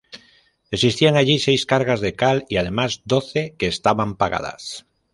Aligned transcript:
Existían 0.75 1.15
allí 1.15 1.37
seis 1.37 1.67
cargas 1.71 2.01
de 2.01 2.15
cal 2.15 2.47
y 2.49 2.57
además 2.57 3.01
doce 3.05 3.53
que 3.59 3.67
estaban 3.67 4.15
pagadas. 4.15 4.87